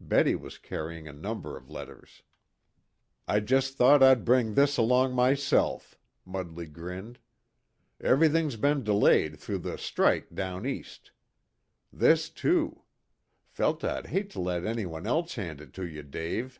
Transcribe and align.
Betty 0.00 0.34
was 0.34 0.58
carrying 0.58 1.06
a 1.06 1.12
number 1.12 1.56
of 1.56 1.70
letters. 1.70 2.24
"I 3.28 3.38
just 3.38 3.76
thought 3.76 4.02
I'd 4.02 4.24
bring 4.24 4.54
this 4.54 4.76
along 4.76 5.14
myself," 5.14 5.96
Mudley 6.26 6.66
grinned. 6.66 7.20
"Everything's 8.00 8.56
been 8.56 8.82
delayed 8.82 9.38
through 9.38 9.58
the 9.58 9.78
strike 9.78 10.34
down 10.34 10.66
east. 10.66 11.12
This, 11.92 12.30
too. 12.30 12.82
Felt 13.46 13.84
I'd 13.84 14.06
hate 14.06 14.30
to 14.30 14.40
let 14.40 14.66
any 14.66 14.86
one 14.86 15.06
else 15.06 15.36
hand 15.36 15.60
it 15.60 15.72
to 15.74 15.86
you, 15.86 16.02
Dave." 16.02 16.58